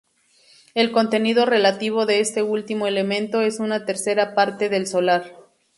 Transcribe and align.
El 0.73 0.91
contenido 0.91 1.45
relativo 1.45 2.07
de 2.07 2.21
este 2.21 2.41
último 2.41 2.87
elemento 2.87 3.41
es 3.41 3.59
una 3.59 3.85
tercera 3.85 4.33
parte 4.33 4.67
del 4.67 4.87
solar. 4.87 5.35